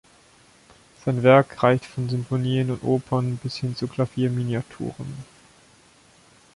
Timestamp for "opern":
2.83-3.37